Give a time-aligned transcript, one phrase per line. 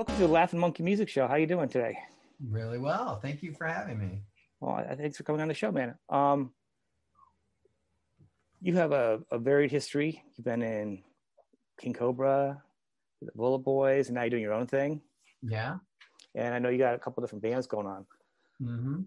[0.00, 1.28] Welcome to the Laughing Monkey Music Show.
[1.28, 1.94] How you doing today?
[2.48, 3.20] Really well.
[3.20, 4.22] Thank you for having me.
[4.58, 5.94] Well, thanks for coming on the show, man.
[6.08, 6.54] Um,
[8.62, 10.24] you have a, a varied history.
[10.34, 11.02] You've been in
[11.78, 12.62] King Cobra,
[13.20, 15.02] the Bullet Boys, and now you're doing your own thing.
[15.42, 15.76] Yeah.
[16.34, 18.06] And I know you got a couple different bands going on.
[18.62, 19.00] Mm-hmm.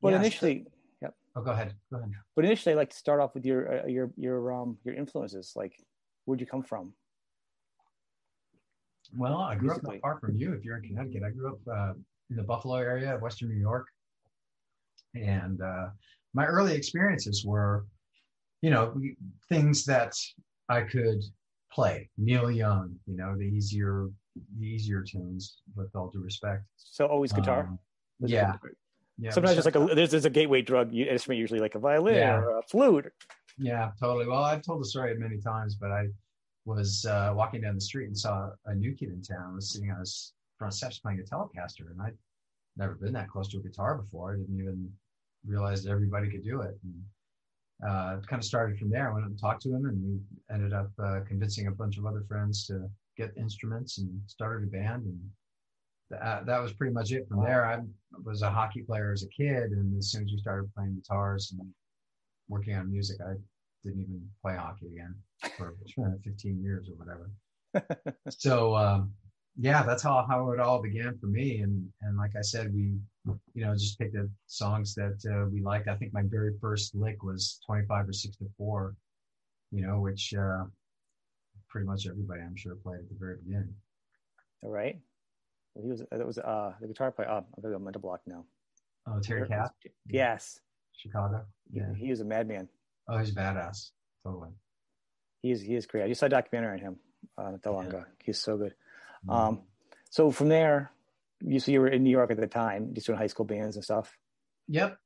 [0.00, 0.20] But Yes.
[0.20, 0.66] initially,
[1.02, 1.12] yep.
[1.34, 1.74] Oh, go ahead.
[1.90, 2.12] Go ahead.
[2.36, 5.54] But initially, I'd like to start off with your uh, your your um your influences.
[5.56, 5.74] Like,
[6.24, 6.92] where'd you come from?
[9.16, 10.52] Well, I grew up not far from you.
[10.52, 11.92] If you're in Connecticut, I grew up uh,
[12.30, 13.86] in the Buffalo area of Western New York,
[15.14, 15.88] and uh,
[16.34, 17.84] my early experiences were,
[18.62, 18.94] you know,
[19.48, 20.14] things that
[20.68, 21.22] I could
[21.70, 22.08] play.
[22.16, 24.08] Neil Young, you know, the easier,
[24.58, 25.58] the easier tunes.
[25.74, 26.64] With all due respect.
[26.76, 27.60] So always guitar.
[27.62, 27.78] Um,
[28.20, 28.54] yeah.
[29.18, 29.30] Yeah.
[29.30, 32.36] Sometimes it's like a there's, there's a gateway drug instrument usually like a violin Yeah.
[32.36, 33.12] or a flute.
[33.58, 34.26] Yeah, totally.
[34.26, 36.08] Well, I've told the story many times, but I
[36.64, 39.90] was uh, walking down the street and saw a new kid in town was sitting
[39.90, 42.16] on his front steps playing a Telecaster, and I'd
[42.76, 44.34] never been that close to a guitar before.
[44.34, 44.90] I didn't even
[45.46, 46.78] realize that everybody could do it.
[46.84, 47.02] And
[47.86, 49.10] uh, kind of started from there.
[49.10, 52.06] I went and talked to him, and we ended up uh, convincing a bunch of
[52.06, 55.04] other friends to get instruments and started a band.
[55.04, 55.20] And
[56.10, 57.66] that, that was pretty much it from there.
[57.66, 57.80] I
[58.24, 61.52] was a hockey player as a kid, and as soon as we started playing guitars
[61.58, 61.68] and
[62.48, 63.34] working on music, I
[63.84, 65.14] didn't even play hockey again
[65.56, 65.74] for
[66.24, 67.30] 15 years or whatever.
[68.28, 69.12] so um,
[69.58, 71.58] yeah, that's how how it all began for me.
[71.58, 72.94] And and like I said, we
[73.54, 75.88] you know just picked the songs that uh, we liked.
[75.88, 78.94] I think my very first lick was 25 or 64,
[79.70, 80.64] you know, which uh,
[81.68, 83.74] pretty much everybody I'm sure played at the very beginning.
[84.62, 84.98] All right.
[85.74, 87.28] Well, he was that was uh the guitar player.
[87.30, 88.44] Oh, I'm going to block now.
[89.06, 89.72] Oh, Terry Kath,
[90.08, 90.60] Yes,
[90.94, 91.44] Chicago.
[91.72, 91.92] Yeah.
[91.96, 92.68] he was a madman.
[93.08, 93.90] Oh, he's badass.
[94.24, 94.50] Totally.
[95.42, 96.04] He is he is great.
[96.04, 96.96] I just saw a documentary on him
[97.36, 98.04] uh, not that long ago.
[98.22, 98.74] He's so good.
[99.26, 99.34] Mhm.
[99.34, 99.62] Um,
[100.10, 100.92] so from there,
[101.40, 103.76] you so you were in New York at the time, just doing high school bands
[103.76, 104.16] and stuff.
[104.68, 104.98] yep.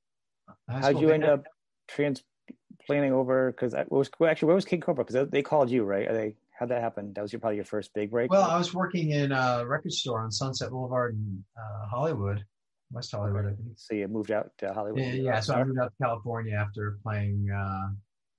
[0.68, 1.44] How'd you end up
[1.88, 3.50] transplanting over?
[3.50, 5.04] Because was well, actually where was King Cobra?
[5.04, 6.06] Because they called you, right?
[6.08, 7.12] Are they how'd that happen?
[7.14, 8.30] That was your probably your first big break.
[8.30, 12.44] Well, I was working in a record store on Sunset Boulevard in uh, Hollywood,
[12.90, 13.72] West Hollywood, I think.
[13.76, 15.00] so you moved out to Hollywood.
[15.00, 15.40] Yeah, yeah.
[15.40, 17.88] So I moved out to California after playing uh,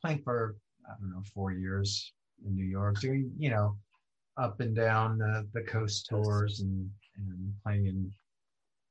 [0.02, 0.56] playing for
[0.88, 2.14] I don't know four years
[2.46, 3.78] in New York, doing you know
[4.38, 8.12] up and down uh, the coast tours and and playing in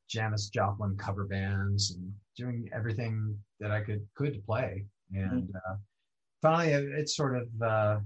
[0.09, 4.85] Janis Joplin cover bands and doing everything that I could could to play.
[5.13, 5.77] And uh,
[6.43, 7.99] finally, it, it sort of uh,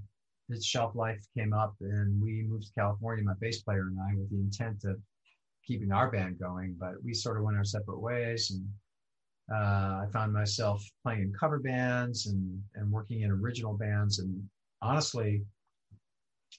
[0.50, 3.24] its shelf life came up, and we moved to California.
[3.24, 5.00] My bass player and I, with the intent of
[5.66, 8.66] keeping our band going, but we sort of went our separate ways and
[9.52, 14.20] uh, I found myself playing in cover bands and, and working in original bands.
[14.20, 14.48] And
[14.80, 15.42] honestly,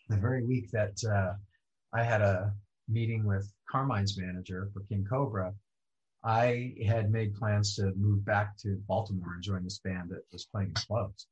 [0.09, 1.33] the very week that uh,
[1.93, 2.53] I had a
[2.89, 5.53] meeting with Carmine's manager for King Cobra,
[6.23, 10.45] I had made plans to move back to Baltimore and join this band that was
[10.45, 11.27] playing in clubs.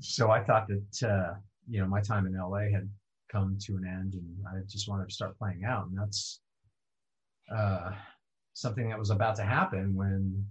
[0.00, 1.34] So I thought that, uh,
[1.68, 2.88] you know, my time in LA had
[3.32, 5.86] come to an end and I just wanted to start playing out.
[5.86, 6.40] And that's
[7.54, 7.92] uh,
[8.52, 10.46] something that was about to happen when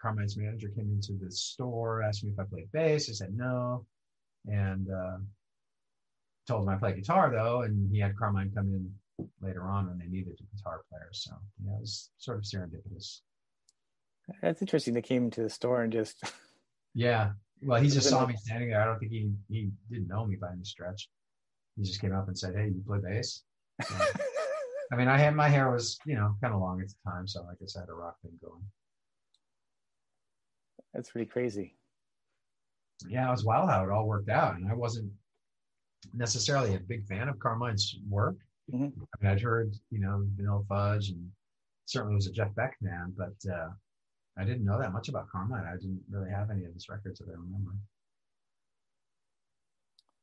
[0.00, 3.08] Carmine's manager came into the store, asked me if I played bass.
[3.08, 3.86] I said no,
[4.46, 5.18] and uh,
[6.46, 9.98] told him I played guitar though, and he had Carmine come in later on when
[9.98, 11.08] they needed a guitar player.
[11.12, 11.32] So
[11.64, 13.20] yeah, it was sort of serendipitous.
[14.42, 14.94] That's interesting.
[14.94, 16.22] They came into the store and just
[16.94, 17.32] Yeah,
[17.62, 18.80] well, he just saw me standing there.
[18.80, 21.08] I don't think he he didn't know me by any stretch.
[21.76, 23.42] He just came up and said, "Hey, you play bass?"
[24.92, 27.26] I mean, I had my hair was you know kind of long at the time,
[27.26, 28.62] so I guess I had a rock thing going.
[30.92, 31.74] that's pretty crazy.
[33.08, 34.54] yeah, it was wild how it all worked out.
[34.56, 35.10] And I wasn't
[36.12, 38.36] necessarily a big fan of Carmine's work.
[38.72, 38.92] Mhm.
[38.96, 41.30] I mean, I'd heard, you know, Vanilla Fudge and
[41.86, 43.70] certainly was a Jeff Beck fan, but uh,
[44.38, 45.64] I didn't know that much about Carmine.
[45.66, 47.72] I didn't really have any of his records that I remember.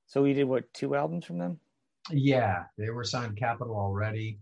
[0.08, 1.60] So we did what two albums from them?
[2.10, 4.40] Yeah, they were signed Capitol already.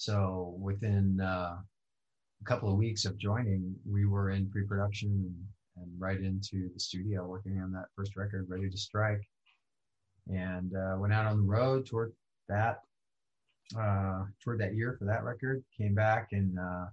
[0.00, 5.10] So within uh, a couple of weeks of joining, we were in pre-production
[5.76, 9.20] and, right into the studio working on that first record, Ready to Strike.
[10.26, 12.14] And uh, went out on the road toward
[12.48, 12.80] that
[13.78, 15.62] uh, toward that year for that record.
[15.76, 16.86] Came back and uh,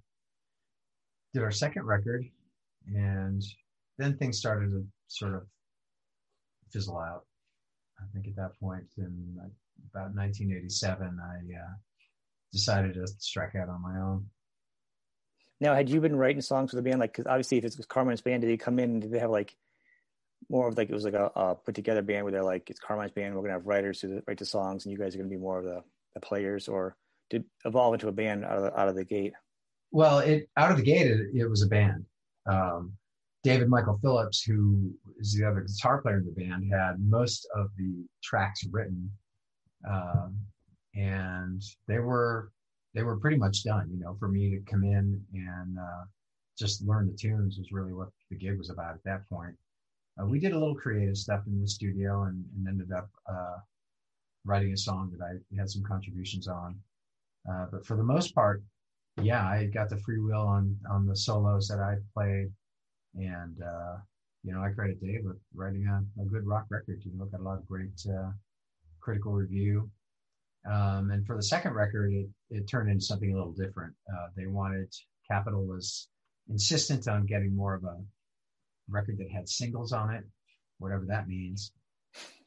[1.34, 2.26] did our second record,
[2.88, 3.42] and
[3.98, 5.44] then things started to sort of
[6.72, 7.24] fizzle out.
[8.00, 9.38] I think at that point in
[9.94, 11.74] about 1987, I uh,
[12.52, 14.28] decided to strike out on my own.
[15.60, 17.00] Now, had you been writing songs for the band?
[17.00, 18.92] Like, because obviously, if it's Carmine's band, did they come in?
[18.92, 19.56] And did they have like
[20.50, 22.80] more of like it was like a, a put together band where they're like, it's
[22.80, 23.36] Carmine's band.
[23.36, 25.60] We're gonna have writers who write the songs, and you guys are gonna be more
[25.60, 25.84] of the
[26.14, 26.96] the players, or
[27.30, 29.34] did evolve into a band out of the, out of the gate?
[29.92, 32.06] Well, it out of the gate, it, it was a band.
[32.46, 32.94] Um,
[33.44, 37.70] David Michael Phillips, who is the other guitar player in the band, had most of
[37.78, 39.12] the tracks written,
[39.90, 40.38] um,
[40.98, 42.52] and they were
[42.94, 43.90] they were pretty much done.
[43.92, 46.04] You know, for me to come in and uh,
[46.58, 49.56] just learn the tunes was really what the gig was about at that point.
[50.20, 53.58] Uh, we did a little creative stuff in the studio and, and ended up uh,
[54.46, 56.76] writing a song that I had some contributions on.
[57.50, 58.64] Uh, but for the most part,
[59.22, 62.52] yeah, I got the free will on on the solos that I played,
[63.16, 63.98] and uh,
[64.44, 67.02] you know I credit Dave with writing a, a, good rock record.
[67.04, 68.32] You know, got a lot of great uh,
[69.00, 69.90] critical review.
[70.70, 73.94] Um, and for the second record, it, it turned into something a little different.
[74.12, 74.94] Uh, they wanted
[75.30, 76.08] Capitol was
[76.50, 77.98] insistent on getting more of a
[78.90, 80.24] record that had singles on it,
[80.80, 81.72] whatever that means.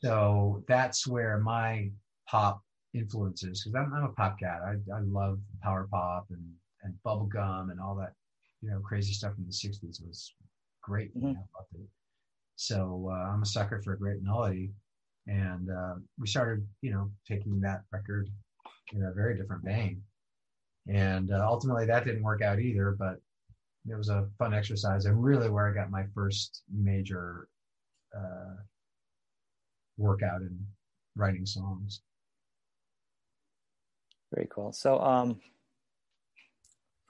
[0.02, 1.90] So that's where my
[2.28, 2.62] pop
[2.94, 4.60] influences, because I'm, I'm, a pop cat.
[4.64, 6.44] I, I love power pop and,
[6.82, 8.14] and bubblegum and all that,
[8.62, 10.34] you know, crazy stuff from the 60s was
[10.82, 11.16] great.
[11.16, 11.30] Mm-hmm.
[11.74, 11.88] it.
[12.56, 14.72] So uh, I'm a sucker for a great melody.
[15.26, 18.28] And uh, we started, you know, taking that record
[18.92, 20.02] in a very different vein.
[20.88, 23.20] And uh, ultimately that didn't work out either, but
[23.88, 27.48] it was a fun exercise and really where I got my first major
[28.16, 28.56] uh,
[29.96, 30.58] workout in
[31.16, 32.00] writing songs.
[34.34, 34.72] Very cool.
[34.72, 35.40] So, um,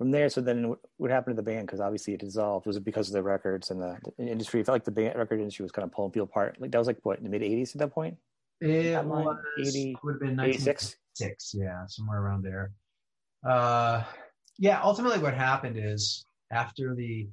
[0.01, 1.67] from there, so then what happened to the band?
[1.67, 2.65] Because obviously it dissolved.
[2.65, 4.59] Was it because of the records and the, the industry?
[4.59, 6.57] It felt like the band record industry was kind of pulling people apart.
[6.59, 8.17] Like that was like what in the mid '80s at that point.
[8.63, 10.97] It was 80, would have been 86.
[11.53, 12.73] yeah, somewhere around there.
[13.47, 14.03] Uh,
[14.59, 17.29] yeah, ultimately, what happened is after the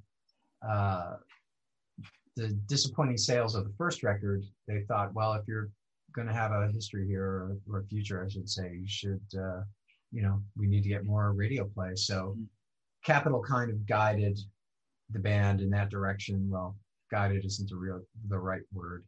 [0.62, 1.14] uh,
[2.36, 5.70] the disappointing sales of the first record, they thought, well, if you're
[6.14, 9.22] going to have a history here or, or, a future, I should say, you should,
[9.40, 9.62] uh,
[10.12, 11.96] you know, we need to get more radio play.
[11.96, 12.36] So
[13.08, 13.54] mm-hmm.
[13.54, 14.40] Kind of guided
[15.12, 16.50] the band in that direction.
[16.50, 16.76] Well,
[17.12, 19.06] guided isn't the real the right word.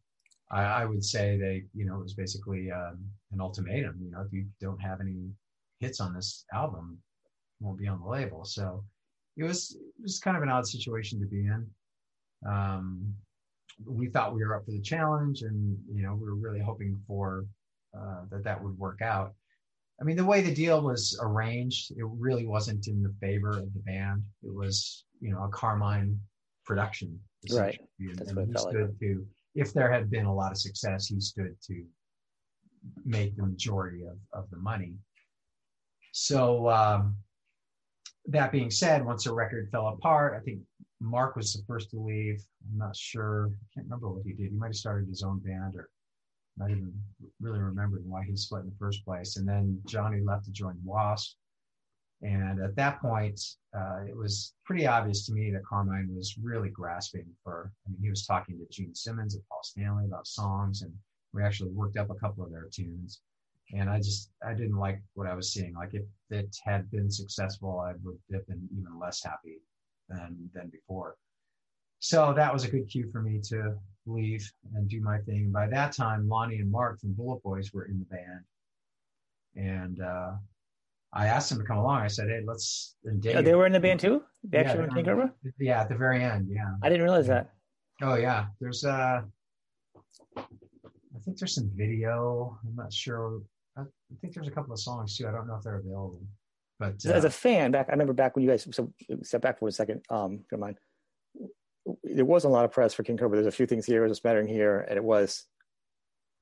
[0.52, 2.98] I, I would say they, you know, it was basically um,
[3.32, 4.00] an ultimatum.
[4.02, 5.30] You know, if you don't have any
[5.80, 6.98] hits on this album,
[7.60, 8.46] won't be on the label.
[8.46, 8.84] So
[9.38, 11.68] it was it was kind of an odd situation to be in.
[12.48, 13.14] Um,
[13.86, 17.00] we thought we were up for the challenge, and you know we were really hoping
[17.08, 17.46] for
[17.98, 19.34] uh, that that would work out.
[20.00, 23.74] I mean, the way the deal was arranged, it really wasn't in the favor of
[23.74, 24.24] the band.
[24.44, 26.20] It was you know a Carmine
[26.66, 27.20] production,
[27.52, 27.80] right?
[28.00, 29.00] That's what he stood like.
[29.00, 29.26] to.
[29.56, 31.84] If there had been a lot of success, he stood to
[33.06, 34.94] make the majority of, of the money.
[36.12, 37.16] So um,
[38.28, 40.60] that being said, once the record fell apart, I think
[41.02, 42.42] Mark was the first to leave.
[42.72, 43.48] I'm not sure.
[43.48, 44.52] I can't remember what he did.
[44.52, 45.90] He might have started his own band or
[46.60, 46.94] not even
[47.40, 49.38] really remembering why he split in the first place.
[49.38, 51.36] And then Johnny left to join Wasp.
[52.22, 53.40] And at that point,
[53.74, 58.02] uh, it was pretty obvious to me that Carmine was really grasping for, I mean,
[58.02, 60.94] he was talking to Gene Simmons and Paul Stanley about songs, and
[61.34, 63.22] we actually worked up a couple of their tunes
[63.74, 65.74] and I just I didn't like what I was seeing.
[65.76, 69.60] Like if it had been successful, I would have been even less happy
[70.08, 71.16] than than before.
[72.00, 73.76] So that was a good cue for me to
[74.06, 75.46] leave and do my thing.
[75.46, 78.44] And By that time, Lonnie and Mark from Bullet Boys were in the band,
[79.56, 80.32] and uh,
[81.14, 82.02] I asked them to come along.
[82.02, 84.24] I said, "Hey, let's." Oh, they were in the band too.
[84.44, 85.32] They yeah, actually were in.
[85.60, 86.48] Yeah, at the very end.
[86.50, 86.72] Yeah.
[86.82, 87.52] I didn't realize that.
[88.02, 89.22] Oh yeah, there's uh,
[90.38, 92.58] I think there's some video.
[92.66, 93.42] I'm not sure
[93.80, 95.28] I think there's a couple of songs too.
[95.28, 96.22] I don't know if they're available.
[96.80, 98.92] But uh, as a fan, back I remember back when you guys so
[99.24, 100.02] step back for a second.
[100.10, 100.78] Um, don't mind.
[102.04, 103.38] There wasn't a lot of press for King Cobra.
[103.38, 105.46] There's a few things here, there's a smattering here, and it was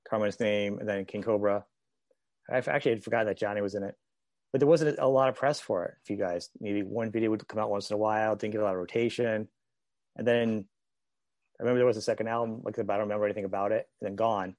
[0.10, 1.66] Carmine's name, and then King Cobra.
[2.50, 3.96] I actually had forgotten that Johnny was in it,
[4.52, 5.96] but there wasn't a lot of press for it.
[6.06, 8.62] For you guys, maybe one video would come out once in a while, didn't get
[8.62, 9.48] a lot of rotation,
[10.16, 10.66] and then
[11.60, 14.08] I remember there was a second album, like I don't remember anything about it, and
[14.08, 14.56] then gone.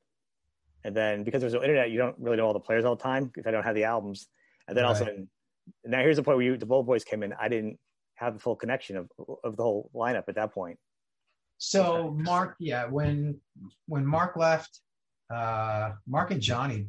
[0.85, 3.03] And then because there's no internet, you don't really know all the players all the
[3.03, 4.29] time if I don't have the albums.
[4.67, 4.89] And then right.
[4.89, 5.29] all of a sudden,
[5.85, 7.33] now here's the point where you, the Bullet Boys came in.
[7.41, 7.79] I didn't
[8.19, 9.11] have the full connection of
[9.45, 10.79] of the whole lineup at that point.
[11.59, 13.41] So Mark, yeah, when
[13.87, 14.81] when Mark left,
[15.33, 16.87] uh, Mark and Johnny,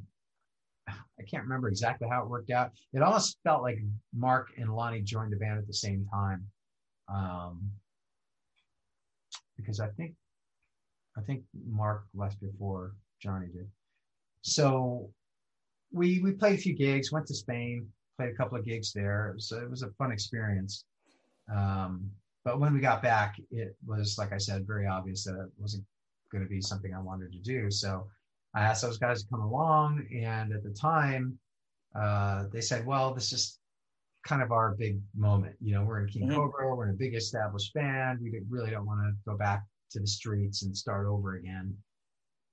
[0.88, 2.72] I can't remember exactly how it worked out.
[2.94, 3.80] It almost felt like
[4.14, 6.46] Mark and Lonnie joined the band at the same time,
[7.08, 7.72] um,
[9.58, 10.14] because I think
[11.18, 13.68] I think Mark left before Johnny did.
[14.42, 15.10] So
[15.92, 19.30] we we played a few gigs, went to Spain, played a couple of gigs there.
[19.30, 20.86] It was, it was a fun experience.
[21.54, 22.12] Um,
[22.46, 25.86] but when we got back, it was like I said, very obvious that it wasn't
[26.32, 27.70] going to be something I wanted to do.
[27.72, 28.08] So
[28.54, 31.38] I asked those guys to come along, and at the time,
[31.96, 33.60] uh, they said, well, this is
[34.26, 35.56] kind of our big moment.
[35.62, 36.36] You know, we're in King Mhm.
[36.36, 38.20] Cobra, we're in a big established band.
[38.22, 41.76] We really don't want to go back to the streets and start over again.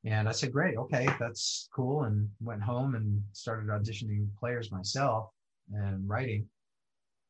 [0.04, 2.04] And I said, great, okay, that's cool.
[2.04, 5.30] And went home and started auditioning players myself
[5.72, 6.48] and writing.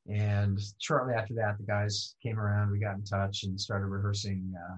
[0.09, 2.71] And shortly after that, the guys came around.
[2.71, 4.77] We got in touch and started rehearsing uh,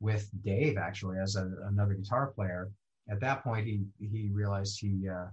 [0.00, 2.70] with Dave, actually, as a, another guitar player.
[3.10, 5.26] At that point, he he realized he uh,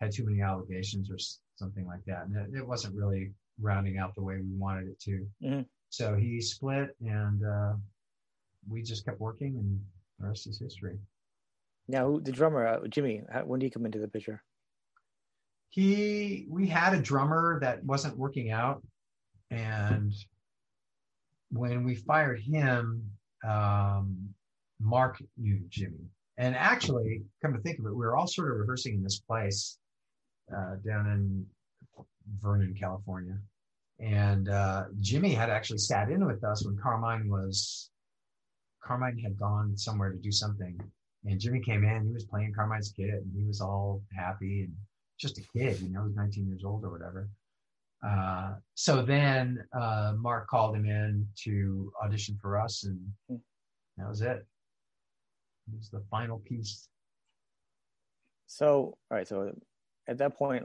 [0.00, 1.18] had too many obligations or
[1.56, 5.00] something like that, and it, it wasn't really rounding out the way we wanted it
[5.00, 5.26] to.
[5.42, 5.66] Mhm.
[5.90, 7.74] So he split, and uh,
[8.68, 9.80] we just kept working, and
[10.18, 10.98] the rest is history.
[11.88, 14.42] Now, the drummer, uh, Jimmy, how, when did he come into the picture?
[15.70, 18.82] He we had a drummer that wasn't working out.
[19.50, 20.12] And
[21.50, 23.10] when we fired him
[23.48, 24.34] um,
[24.80, 26.10] mark knew jimmy.
[26.36, 29.20] And actually come to think of it we were all sort of rehearsing in this
[29.20, 29.78] place
[30.54, 31.46] uh, down in
[32.40, 33.38] vernon california.
[34.00, 37.90] And uh, jimmy had actually sat in with us when carmine was
[38.82, 40.80] carmine had gone somewhere to do something.
[41.24, 44.74] And jimmy came in he was playing carmine's kit and he was all happy and
[45.20, 47.28] just a kid, you know, he was 19 years old or whatever.
[48.06, 52.98] Uh, so then uh, Mark called him in to audition for us, and
[53.98, 54.46] that was it.
[55.68, 56.88] It was the final piece.
[58.46, 59.28] So, all right.
[59.28, 59.52] So
[60.08, 60.64] at that point,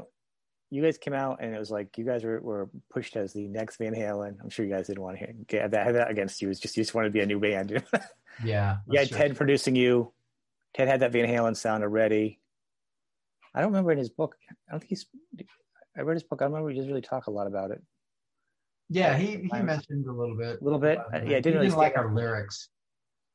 [0.72, 3.48] you guys came out and it was like you guys were, were pushed as the
[3.48, 4.38] next Van Halen.
[4.42, 6.50] I'm sure you guys didn't want to get that, that against you.
[6.50, 7.84] It's just you just wanted to be a new band.
[8.44, 8.80] Yeah.
[8.86, 9.28] you that's had true.
[9.30, 10.12] Ted producing you.
[10.74, 12.42] Ted had that Van Halen sound already.
[13.56, 14.36] I don't remember in his book.
[14.68, 15.06] I don't think he's.
[15.98, 16.42] I read his book.
[16.42, 17.82] I don't remember he doesn't really talk a lot about it.
[18.90, 20.60] Yeah, he, he I'm- mentioned a little bit.
[20.62, 21.00] A little bit.
[21.00, 22.56] Uh, yeah, it didn't he really didn't like our lyrics.
[22.58, 22.70] Is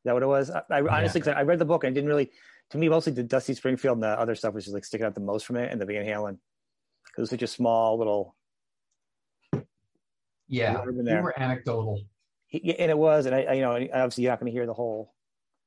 [0.04, 0.50] that what it was?
[0.50, 2.30] I, I honestly, 'cause I read the book and didn't really.
[2.70, 5.14] To me, mostly the Dusty Springfield and the other stuff was just like sticking out
[5.14, 6.38] the most from it, and the Van Halen
[7.04, 8.36] because it was such a small little.
[10.48, 12.02] Yeah, we were anecdotal.
[12.46, 14.56] He, yeah, and it was, and I, I you know, obviously you're not going to
[14.56, 15.14] hear the whole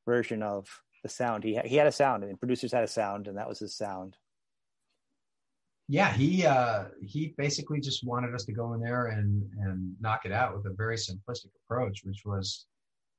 [0.05, 0.67] version of
[1.03, 1.43] the sound.
[1.43, 4.17] He he had a sound, and producers had a sound, and that was his sound.
[5.89, 10.25] Yeah, he uh, he basically just wanted us to go in there and and knock
[10.25, 12.65] it out with a very simplistic approach, which was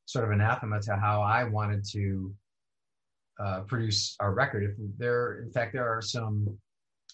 [0.07, 2.35] sort of anathema to how I wanted to
[3.39, 4.63] uh, produce our record.
[4.65, 6.57] If there, in fact, there are some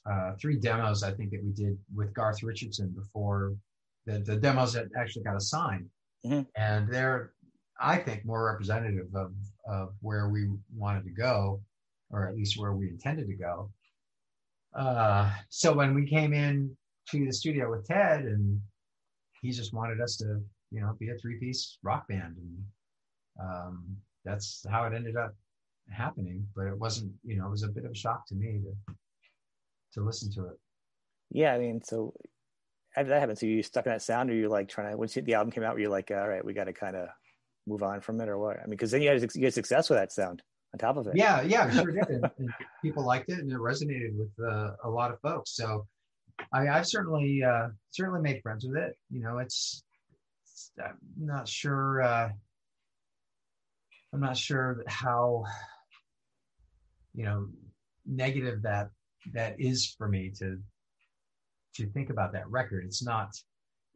[0.07, 3.55] uh, three demos I think that we did with Garth Richardson before
[4.07, 5.91] the the demos that actually got assigned,
[6.25, 6.47] Mhm.
[6.55, 7.33] and they're
[7.81, 9.35] I think more representative of
[9.67, 11.61] of where we wanted to go,
[12.11, 13.71] or at least where we intended to go
[14.75, 16.77] uh, so when we came in
[17.11, 18.61] to the studio with Ted, and
[19.43, 22.59] he just wanted us to, you know, be a three-piece rock band, and
[23.43, 25.35] um, that's how it ended up
[25.91, 26.47] happening.
[26.55, 28.95] But it wasn't, you know, it was a bit of a shock to me to
[29.95, 30.59] to listen to it.
[31.31, 32.15] Yeah, I mean, so
[32.97, 33.37] did that happen?
[33.37, 35.65] So you stuck in that sound, or you like trying to once the album came
[35.65, 37.09] out, were you like, all right, we got to kind of
[37.67, 38.59] move on from it, or what?
[38.59, 41.07] I mean, because then you had you had success with that sound on top of
[41.07, 41.17] it.
[41.17, 42.09] Yeah, yeah, sure did.
[42.09, 42.51] And, and
[42.83, 45.55] people liked it, and it resonated with uh, a lot of folks.
[45.55, 45.87] So
[46.53, 48.97] I, I've certainly uh, certainly made friends with it.
[49.11, 49.83] You know, it's,
[50.45, 52.03] it's I'm not sure.
[52.03, 52.31] Uh,
[54.13, 55.45] I'm not sure how
[57.15, 57.49] you know
[58.07, 58.91] negative that
[59.33, 60.59] that is for me to
[61.75, 62.85] to think about that record.
[62.85, 63.31] It's not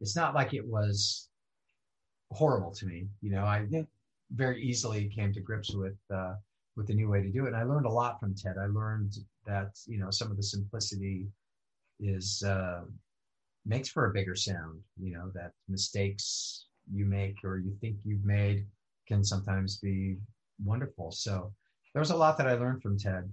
[0.01, 1.29] it's not like it was
[2.31, 3.07] horrible to me.
[3.21, 3.65] You know, I
[4.31, 6.35] very easily came to grips with uh,
[6.75, 8.55] with the new way to do it, and I learned a lot from Ted.
[8.59, 11.27] I learned that you know some of the simplicity
[11.99, 12.81] is uh,
[13.65, 14.79] makes for a bigger sound.
[15.01, 18.65] You know that mistakes you make or you think you've made
[19.07, 20.17] can sometimes be
[20.63, 21.11] wonderful.
[21.11, 21.51] So
[21.93, 23.29] there was a lot that I learned from Ted.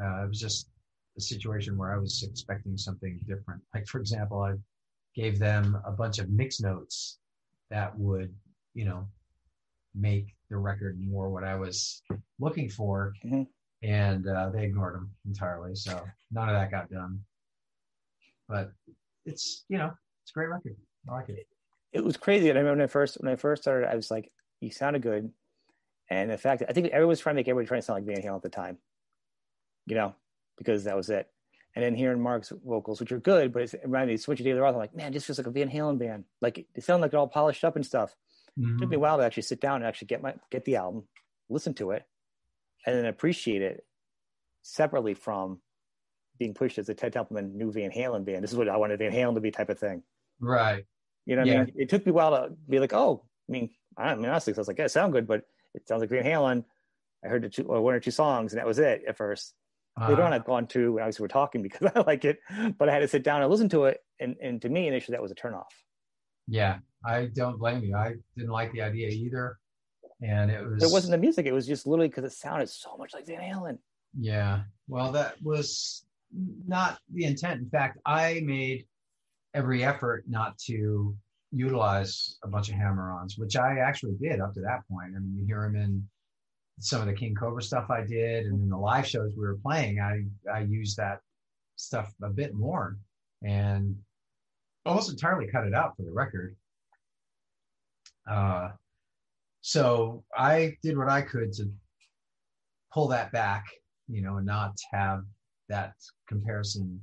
[0.00, 0.68] Uh, it was just
[1.16, 3.62] a situation where I was expecting something different.
[3.74, 4.54] Like for example, I
[5.14, 7.18] gave them a bunch of mix notes
[7.70, 8.34] that would,
[8.74, 9.06] you know,
[9.94, 12.02] make the record more what I was
[12.38, 13.48] looking for, Mhm.
[13.82, 15.74] and uh, they ignored them entirely.
[15.74, 17.24] So none of that got done.
[18.48, 18.72] But
[19.24, 19.92] it's you know
[20.22, 20.76] it's a great record.
[21.08, 21.46] I like it.
[21.92, 22.48] it was crazy.
[22.50, 24.30] And I remember when I first when I first started, I was like,
[24.60, 25.32] "You sounded good,"
[26.10, 28.06] and the fact that I think everyone was trying to make everybody trying to sound
[28.06, 28.78] like Van Halen at the time,
[29.86, 30.14] you know,
[30.58, 31.28] because that was it.
[31.74, 34.44] And then hearing Mark's vocals, which are good, but it's, it reminded me of Switchy
[34.44, 34.74] Daily Roth.
[34.74, 36.24] I'm like, man, this just feels like a Van Halen band.
[36.42, 38.14] Like it sounded like they're all polished up and stuff.
[38.56, 39.00] It took me a mm-hmm.
[39.00, 41.04] while to actually sit down and actually get my get the album,
[41.48, 42.04] listen to it,
[42.86, 43.84] and then appreciate it
[44.62, 45.60] separately from
[46.38, 48.42] being pushed as a Ted Templeman new Van Halen band.
[48.42, 50.02] This is what I wanted Van Halen to be type of thing.
[50.40, 50.84] Right.
[51.24, 51.60] You know what Yeah.
[51.62, 51.74] I mean?
[51.76, 54.58] It took me a while to be like, oh, I mean, I mean, honestly, because
[54.58, 55.44] I was like, yeah, it sounds good, but
[55.74, 56.64] it sounds like Van Halen.
[57.24, 59.54] I heard two, or one or two songs, and that was it at first.
[60.00, 60.22] Later uh-huh.
[60.22, 62.40] on, I've gone to, when obviously, we're talking because I like it,
[62.78, 64.00] but I had to sit down and listen to it.
[64.20, 65.64] And, and to me, initially, that was a turnoff.
[66.48, 67.96] Yeah, I don't blame you.
[67.96, 69.58] I didn't like the idea either.
[70.22, 70.82] And it was.
[70.82, 73.40] It wasn't the music, it was just literally because it sounded so much like Van
[73.40, 73.78] Halen.
[74.18, 74.62] Yeah.
[74.88, 76.04] Well, that was
[76.66, 77.60] not the intent.
[77.60, 78.86] In fact, I made
[79.54, 81.14] every effort not to
[81.50, 85.12] utilize a bunch of hammer-ons, which I actually did up to that point.
[85.14, 86.08] I mean, you hear them in
[86.78, 89.58] some of the King Cobra stuff I did, and in the live shows we were
[89.62, 91.20] playing, I I used that
[91.76, 92.96] stuff a bit more,
[93.42, 93.96] and
[94.84, 96.56] almost entirely cut it out for the record.
[98.28, 98.70] Uh,
[99.60, 101.70] so I did what I could to
[102.92, 103.64] pull that back,
[104.08, 105.24] you know, and not have
[105.68, 105.94] that
[106.28, 107.00] comparison.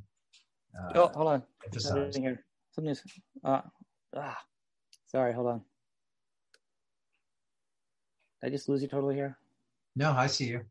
[0.78, 1.44] Uh, oh, hold on.
[1.78, 2.44] Something here.
[2.72, 3.02] Something's.
[3.44, 3.62] Uh,
[4.16, 4.38] ah,
[5.08, 5.34] sorry.
[5.34, 5.62] Hold on.
[8.42, 9.38] Did I just lose you totally here?
[9.96, 10.62] No, I see you.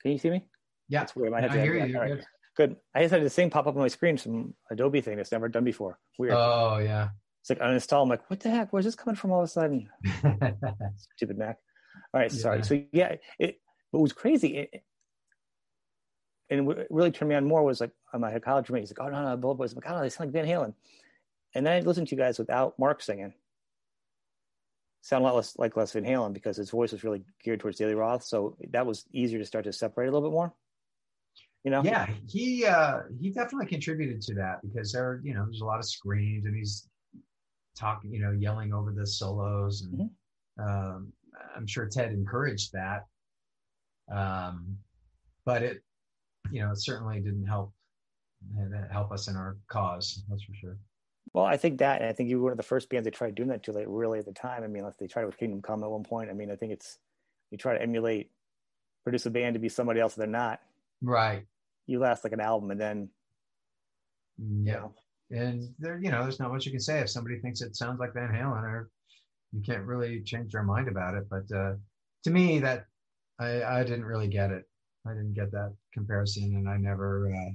[0.00, 0.44] Can you see me?
[0.88, 1.00] Yeah.
[1.00, 1.32] That's weird.
[1.34, 1.98] I, I hear you.
[1.98, 2.24] Right.
[2.56, 2.76] Good.
[2.94, 5.48] I just had the same pop up on my screen, some Adobe thing that's never
[5.48, 5.98] done before.
[6.18, 6.34] Weird.
[6.34, 7.08] Oh, yeah.
[7.40, 8.02] It's like uninstall.
[8.02, 8.72] I'm like, what the heck?
[8.72, 9.88] Where's this coming from all of a sudden?
[11.16, 11.58] Stupid Mac.
[12.14, 12.58] All right, sorry.
[12.58, 12.62] Yeah.
[12.62, 14.84] So yeah, it what was crazy, it,
[16.50, 18.82] and what really turned me on more was like on my college roommate.
[18.82, 19.72] He's like, oh no, no, Bullet Boys.
[19.72, 20.74] I'm like, oh, they sound like Van Halen.
[21.54, 23.32] And then I listened to you guys without Mark singing
[25.02, 27.78] sound a lot less like Les Van Halen because his voice was really geared towards
[27.78, 28.24] David Roth.
[28.24, 30.54] So that was easier to start to separate a little bit more.
[31.64, 31.82] You know?
[31.84, 35.78] Yeah, he uh he definitely contributed to that because there, you know, there's a lot
[35.78, 36.88] of screams and he's
[37.78, 40.62] talking, you know, yelling over the solos and mm-hmm.
[40.62, 41.12] um
[41.56, 43.06] I'm sure Ted encouraged that.
[44.12, 44.76] Um
[45.44, 45.82] but it
[46.50, 47.72] you know, it certainly didn't help
[48.90, 50.78] help us in our cause, that's for sure.
[51.32, 53.14] Well, I think that, and I think you were one of the first bands that
[53.14, 54.64] tried doing that too late, really at the time.
[54.64, 56.28] I mean, unless they tried with Kingdom Come at one point.
[56.28, 56.98] I mean, I think it's
[57.50, 58.30] you try to emulate,
[59.04, 60.60] produce a band to be somebody else they're not.
[61.00, 61.44] Right.
[61.86, 63.08] You last like an album, and then.
[64.38, 64.72] Yeah.
[64.72, 64.94] You know.
[65.30, 67.98] And there, you know, there's not much you can say if somebody thinks it sounds
[67.98, 68.90] like Van Halen, or
[69.52, 71.26] you can't really change their mind about it.
[71.30, 71.74] But uh,
[72.24, 72.84] to me, that
[73.38, 74.64] I, I didn't really get it.
[75.06, 77.32] I didn't get that comparison, and I never.
[77.32, 77.50] Uh,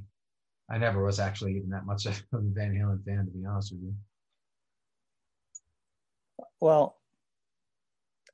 [0.69, 3.71] I never was actually even that much of a Van Halen fan, to be honest
[3.71, 3.93] with you.
[6.59, 6.97] Well,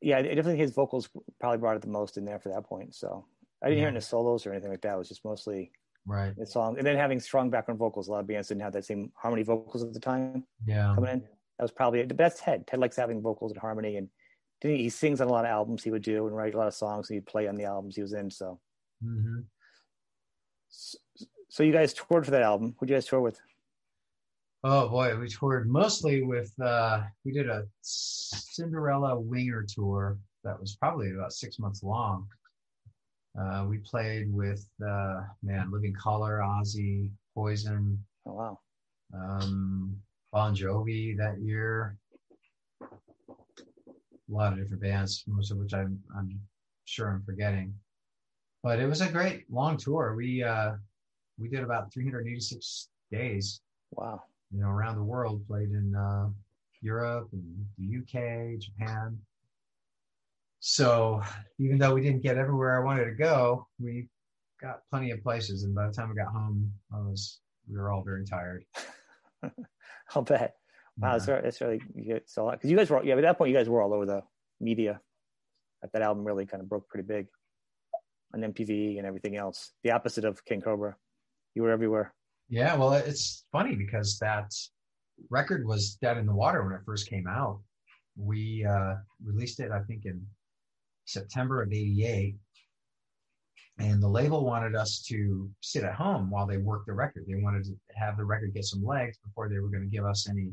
[0.01, 2.95] yeah, I definitely his vocals probably brought it the most in there for that point.
[2.95, 3.25] So
[3.61, 3.83] I didn't yeah.
[3.83, 4.95] hear any solos or anything like that.
[4.95, 5.71] It was just mostly
[6.05, 8.07] right the song, and then having strong background vocals.
[8.07, 10.45] A lot of bands didn't have that same harmony vocals at the time.
[10.65, 12.39] Yeah, coming in, that was probably the best.
[12.39, 14.09] Ted Ted likes having vocals and harmony, and
[14.61, 16.67] he, he sings on a lot of albums he would do and write a lot
[16.67, 17.09] of songs.
[17.09, 18.29] And he'd play on the albums he was in.
[18.29, 18.59] So.
[19.03, 19.39] Mm-hmm.
[20.69, 20.97] so
[21.49, 22.75] so you guys toured for that album.
[22.79, 23.39] Who'd you guys tour with?
[24.63, 26.51] Oh boy, we toured mostly with.
[26.59, 32.27] uh We did a Cinderella Winger tour that was probably about six months long.
[33.39, 37.97] Uh, we played with uh, man, Living Colour, Ozzy, Poison.
[38.25, 38.59] Oh wow.
[39.13, 39.97] Um,
[40.31, 41.97] bon Jovi that year.
[42.81, 42.87] A
[44.29, 46.39] lot of different bands, most of which I'm I'm
[46.85, 47.73] sure I'm forgetting.
[48.61, 50.15] But it was a great long tour.
[50.15, 50.73] We uh,
[51.39, 53.61] we did about 386 days.
[53.91, 54.21] Wow.
[54.51, 56.29] You know, around the world, played in uh,
[56.81, 59.17] Europe and the UK, Japan.
[60.65, 61.21] So
[61.59, 64.07] even though we didn't get everywhere I wanted to go, we
[64.61, 65.63] got plenty of places.
[65.63, 68.63] And by the time we got home, I was we were all very tired.
[70.15, 70.53] I'll bet.
[70.97, 71.33] Wow, yeah.
[71.43, 73.15] it's, really you get so because you guys were yeah.
[73.15, 74.21] At that point, you guys were all over the
[74.61, 75.01] media.
[75.91, 77.27] That album really kind of broke pretty big
[78.33, 79.73] on MTV and everything else.
[79.83, 80.95] The opposite of King Cobra
[81.55, 82.13] you were everywhere.
[82.47, 84.49] Yeah, well, it's funny because that
[85.29, 87.59] record was dead in the water when it first came out.
[88.15, 88.93] We uh,
[89.25, 90.25] released it, I think, in
[91.05, 92.35] September of '88,
[93.79, 97.25] and the label wanted us to sit at home while they worked the record.
[97.27, 100.05] They wanted to have the record get some legs before they were going to give
[100.05, 100.51] us any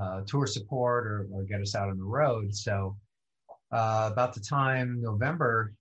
[0.00, 2.54] uh, tour support or, or, get us out on the road.
[2.54, 2.96] So,
[3.72, 5.74] uh, about the time November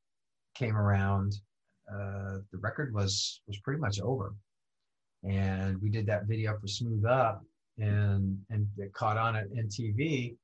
[0.55, 1.33] came around,
[1.89, 4.33] uh, the record was was pretty much over,
[5.23, 7.43] and we did that video for Smooth Up,
[7.77, 10.35] and and it caught on at MTV.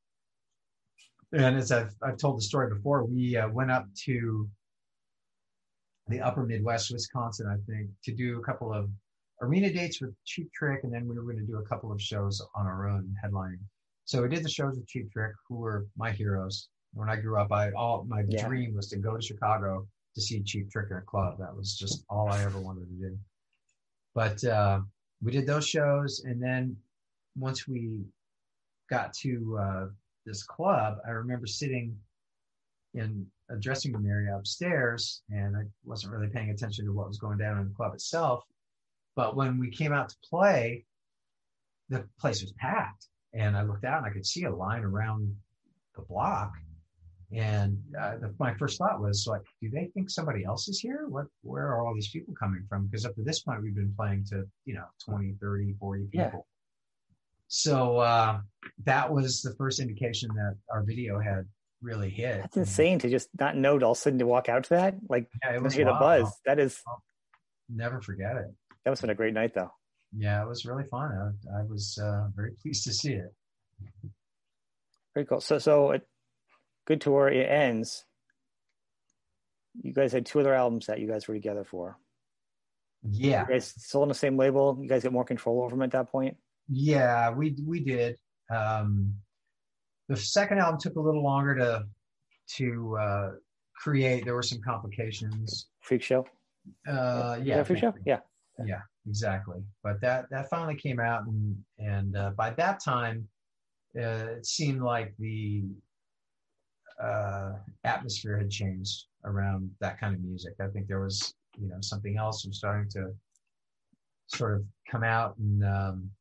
[1.34, 4.50] And as I've I've told the story before, we uh, went up to
[6.08, 8.90] the Upper Midwest, Wisconsin, I think, to do a couple of
[9.42, 12.02] arena dates with Cheap Trick, and then we were going to do a couple of
[12.02, 13.60] shows on our own headlining.
[14.06, 16.70] So we did the shows with Cheap Trick, who were my heroes.
[16.94, 18.48] When I grew up, I all my yeah.
[18.48, 19.86] dream was to go to Chicago
[20.16, 21.38] to see Cheap Trick at a club.
[21.40, 23.18] That was just all I ever wanted to do.
[24.16, 24.80] But uh,
[25.22, 26.78] we did those shows, and then
[27.36, 28.00] once we
[28.90, 29.86] got to uh,
[30.28, 31.98] this club, I remember sitting
[32.94, 37.18] in a dressing room area upstairs, and I wasn't really paying attention to what was
[37.18, 38.44] going down in the club itself.
[39.16, 40.86] But when we came out to play,
[41.90, 45.36] the place was packed, and I looked out and I could see a line around
[45.96, 46.52] the block.
[47.34, 51.08] And uh, the, my first thought was like, do they think somebody else is here?
[51.10, 52.86] What, where are all these people coming from?
[52.86, 56.22] Because up to this point, we've been playing to, you know, 20, 30, 40 people.
[56.24, 56.32] Yeah.
[57.48, 58.40] So uh,
[58.84, 61.46] that was the first indication that our video had
[61.82, 62.42] really hit.
[62.42, 64.70] That's insane to just not know to all of a sudden to walk out to
[64.72, 64.96] that.
[65.10, 66.32] Like, yeah, it was hear the buzz.
[66.46, 66.82] That is.
[66.88, 67.04] I'll
[67.70, 68.48] never forget it.
[68.84, 69.72] That was been a great night, though.
[70.16, 71.12] Yeah, it was really fun.
[71.12, 73.34] I, I was uh, very pleased to see it.
[75.14, 75.42] Very cool.
[75.42, 76.02] So, so a
[76.86, 77.30] good tour.
[77.30, 78.06] It ends.
[79.82, 81.98] You guys had two other albums that you guys were together for.
[83.04, 83.42] Yeah.
[83.42, 84.78] You guys still on the same label.
[84.82, 86.38] You guys get more control over them at that point.
[86.70, 88.18] Yeah, we we did.
[88.50, 89.14] Um,
[90.10, 91.86] the second album took a little longer to
[92.56, 93.32] to uh,
[93.76, 94.26] create.
[94.26, 95.68] There were some complications.
[95.82, 96.26] Freak show.
[96.88, 97.94] Uh, yeah, freak show.
[98.06, 98.20] Yeah,
[98.66, 99.64] yeah, exactly.
[99.84, 103.28] But that that finally came out, and and uh, by that time,
[103.98, 105.64] uh, it seemed like the
[107.02, 107.54] uh,
[107.84, 110.54] atmosphere had changed around that kind of music.
[110.60, 113.14] I think there was you know something else was starting to
[114.28, 116.12] sort of come out and um,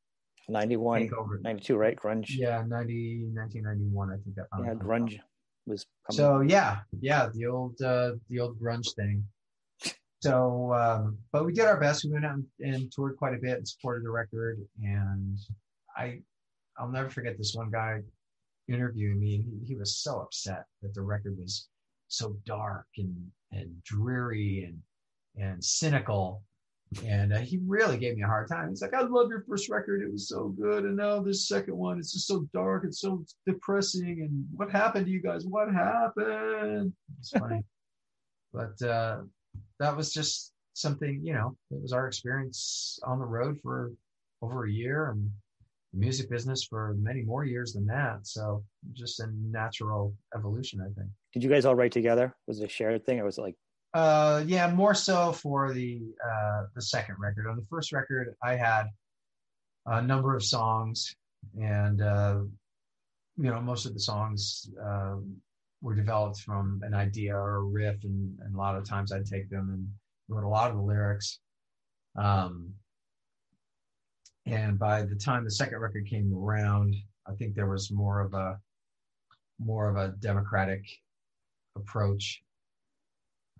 [0.49, 1.11] 91,
[1.43, 1.97] 92, right?
[1.97, 2.27] Grunge.
[2.31, 4.47] Yeah, 90, 1991, I think that.
[4.59, 5.19] Yeah, grunge
[5.67, 6.17] was coming.
[6.17, 9.25] So yeah, yeah, the old uh, the old grunge thing.
[10.21, 12.05] So, um, but we did our best.
[12.05, 14.59] We went out and, toured quite a bit and supported the record.
[14.83, 15.39] And
[15.97, 16.21] I,
[16.79, 18.01] I'll never forget this one guy
[18.69, 19.45] interviewing me.
[19.45, 21.69] He, he was so upset that the record was
[22.09, 23.15] so dark and
[23.53, 26.43] and dreary and and cynical
[27.05, 28.69] and uh, he really gave me a hard time.
[28.69, 31.77] He's like, "I love your first record; it was so good, and now this second
[31.77, 34.23] one, it's just so dark and so depressing.
[34.23, 35.45] And what happened to you guys?
[35.47, 37.63] What happened?" It's funny,
[38.53, 39.23] but uh,
[39.81, 41.21] that was just something.
[41.23, 43.93] You know, it was our experience on the road for
[44.43, 45.31] over a year, and
[45.93, 48.27] the music business for many more years than that.
[48.27, 51.11] So just a natural evolution, I think.
[51.33, 52.35] Did you guys all write together?
[52.47, 53.57] Was it a shared thing, or was it like
[53.97, 57.47] uh, yeah, more so for the uh, the second record.
[57.47, 58.89] On the first record, I had
[59.87, 61.17] a number of songs,
[61.59, 62.41] and uh,
[63.39, 65.15] you know, most of the songs uh,
[65.81, 69.25] were developed from an idea or a riff, and, and, a lot of times I'd
[69.25, 69.89] take them and
[70.29, 71.39] wrote a lot of the lyrics.
[72.17, 72.75] Um,
[74.45, 76.95] and by the time the second record came around,
[77.27, 78.59] I think there was more of a
[79.59, 80.85] more of a democratic
[81.77, 82.43] approach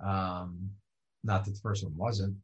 [0.05, 0.71] um,
[1.25, 2.37] not that the first one wasn't,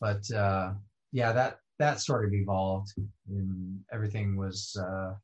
[0.00, 0.72] but uh,
[1.12, 2.92] yeah, that that sort of evolved,
[3.28, 4.76] and everything was.
[4.76, 5.14] Uh,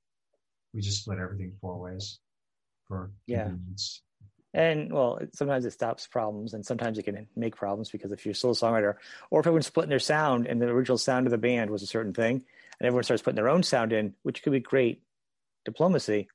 [0.75, 2.19] we just split everything four ways
[2.89, 3.45] for yeah.
[3.45, 4.03] convenience.
[4.53, 8.35] And well, sometimes it stops problems, and sometimes it can make problems because if you're
[8.35, 8.95] still a solo songwriter,
[9.31, 11.89] or if everyone's splitting their sound, and the original sound of the band was a
[11.89, 12.45] certain thing,
[12.79, 15.03] and everyone starts putting their own sound in, which could be great
[15.65, 16.29] diplomacy.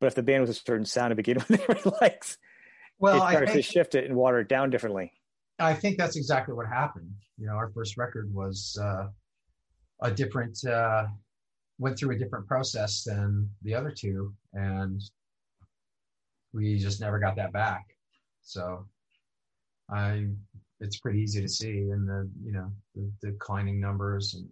[0.00, 2.36] But if the band was a certain sound to begin with, everybody likes,
[3.00, 5.12] well, it starts think, to shift it and water it down differently.
[5.58, 7.12] I think that's exactly what happened.
[7.38, 9.08] You know, our first record was uh,
[10.02, 11.06] a different, uh,
[11.78, 15.00] went through a different process than the other two, and
[16.52, 17.84] we just never got that back.
[18.42, 18.86] So,
[19.90, 20.26] I,
[20.80, 24.48] it's pretty easy to see in the you know the, the declining numbers and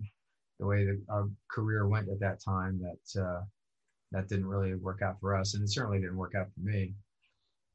[0.59, 3.41] the way that our career went at that time that uh,
[4.13, 6.95] that didn't really work out for us, and it certainly didn't work out for me.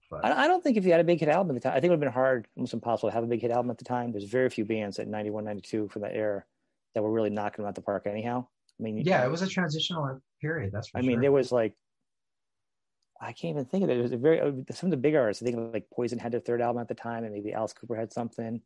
[0.09, 1.79] But I, don't think if you had a big hit album at the time, I
[1.79, 3.77] think it would have been hard, almost impossible to have a big hit album at
[3.77, 4.11] the time.
[4.11, 6.43] There's very few bands at 91, 92 from that era
[6.93, 8.45] that were really knocking them out the park anyhow.
[8.79, 10.71] I mean, yeah, it was a transitional period.
[10.71, 11.07] That's I sure.
[11.07, 11.73] mean, there was like,
[13.21, 13.97] I can't even think of it.
[13.97, 14.39] It was a very,
[14.71, 16.95] some of the big artists, I think like Poison had their third album at the
[16.95, 18.61] time, and maybe Alice Cooper had something.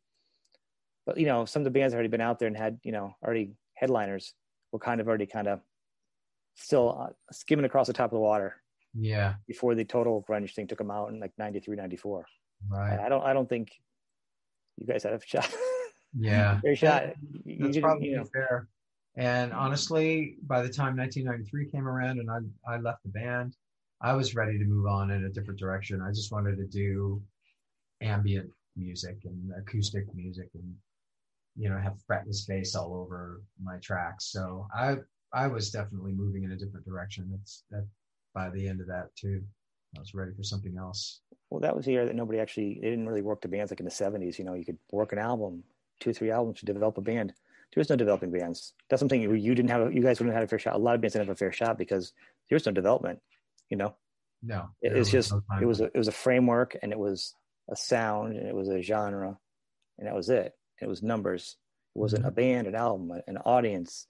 [1.06, 3.14] But, you know, some of the bands already been out there and had, you know,
[3.24, 4.34] already headliners
[4.72, 5.60] were kind of already kind of
[6.56, 8.56] still uh, skimming across the top of the water.
[8.94, 9.34] Yeah.
[9.46, 12.26] Before the total grunge thing took them out in like 93, 94.
[12.68, 12.98] Right.
[12.98, 13.72] I don't, I don't think
[14.76, 15.48] you guys had a shot.
[16.18, 16.60] Yeah.
[16.60, 17.02] Fair shot.
[17.44, 18.24] You That's probably you know.
[18.24, 18.68] fair.
[19.16, 23.56] And honestly, by the time 1993 came around and I, I left the band,
[24.00, 26.00] I was ready to move on in a different direction.
[26.00, 27.20] I just wanted to do
[28.00, 30.72] ambient music and acoustic music and,
[31.56, 34.30] you know, have fretless bass all over my tracks.
[34.30, 34.98] So I,
[35.32, 37.28] I was definitely moving in a different direction.
[37.30, 37.86] That's that
[38.34, 39.42] by the end of that too.
[39.96, 41.20] I was ready for something else.
[41.50, 43.80] Well, that was the year that nobody actually they didn't really work the bands like
[43.80, 44.38] in the '70s.
[44.38, 45.64] You know, you could work an album,
[46.00, 47.32] two three albums to develop a band.
[47.74, 48.72] There was no developing bands.
[48.88, 49.92] That's something you, you didn't have.
[49.92, 50.74] You guys wouldn't have had a fair shot.
[50.74, 52.12] A lot of bands didn't have a fair shot because
[52.48, 53.20] there was no development.
[53.70, 53.94] You know.
[54.42, 56.98] No, It, it's was just no it was a, it was a framework and it
[56.98, 57.34] was
[57.68, 59.36] a sound and it was a genre
[59.98, 60.54] and that was it.
[60.80, 61.56] It was numbers.
[61.96, 62.28] It wasn't mm-hmm.
[62.28, 64.06] a band, an album, an audience.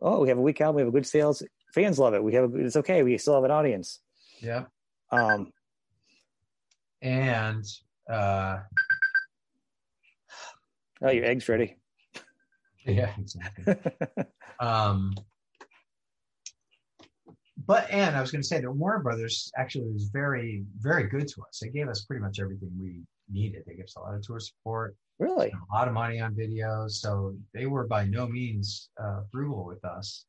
[0.00, 0.76] Oh, we have a weak album.
[0.76, 1.42] We have a good sales.
[1.76, 2.24] Fans love it.
[2.24, 3.02] We have a, it's okay.
[3.02, 4.00] We still have an audience.
[4.40, 4.64] Yeah,
[5.12, 5.52] Um,
[7.02, 7.62] and
[8.10, 8.60] uh,
[11.02, 11.76] oh, your eggs ready.
[12.86, 13.74] yeah, exactly.
[14.58, 15.12] um,
[17.66, 21.28] but and I was going to say that Warner Brothers actually was very, very good
[21.28, 21.58] to us.
[21.60, 23.64] They gave us pretty much everything we needed.
[23.66, 25.48] They gave us a lot of tour support, really?
[25.48, 26.92] a lot of money on videos.
[26.92, 30.24] So they were by no means uh, frugal with us.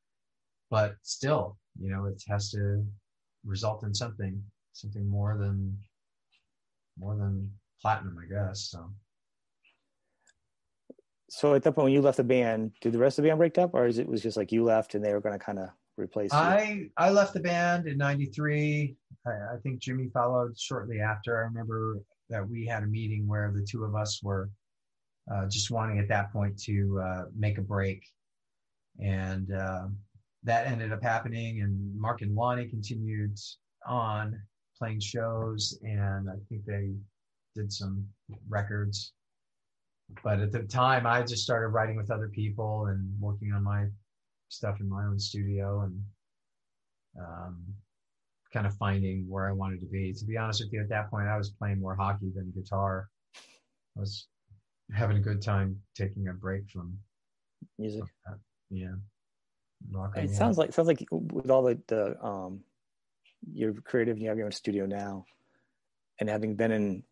[0.70, 2.86] But still, you know, it has to
[3.46, 4.42] result in something,
[4.74, 5.78] something more than
[7.00, 7.52] more than
[7.82, 8.70] platinum, I guess.
[8.72, 8.92] So
[11.30, 13.40] So at that point, when you left the band, did the rest of the band
[13.40, 15.46] break up, or is it was just like you left and they were going to
[15.46, 16.40] kind of replace you?
[16.40, 18.96] I I left the band in '93.
[19.26, 21.38] I, I think Jimmy followed shortly after.
[21.38, 22.00] I remember
[22.30, 24.50] that we had a meeting where the two of us were
[25.32, 28.04] uh, just wanting at that point to uh, make a break,
[29.00, 29.88] and uh,
[30.44, 31.62] that ended up happening.
[31.62, 33.38] And Mark and Lonnie continued
[33.86, 34.40] on
[34.78, 36.94] playing shows, and I think they
[37.56, 38.06] did some
[38.48, 39.14] records.
[40.24, 43.88] But at the time, I just started writing with other people and working on my
[44.50, 46.02] stuff in my own studio and
[47.20, 47.64] um,
[48.54, 50.14] kind of finding where I wanted to be.
[50.14, 53.10] To be honest with you, at that point, I was playing more hockey than guitar.
[53.36, 54.28] I was
[54.94, 56.98] having a good time taking a break from,
[57.78, 58.04] music.
[58.70, 58.94] yeah.
[59.92, 60.30] Rock It roll.
[60.30, 62.62] sounds like sounds like with all the the um,
[63.52, 65.26] you're creative and you have your own studio now,
[66.20, 67.04] and having been in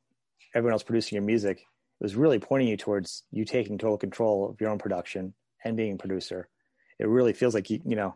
[0.53, 4.49] everyone else producing your music, it was really pointing you towards you taking total control
[4.49, 6.49] of your own production and being a producer.
[6.99, 8.15] It really feels like you you know,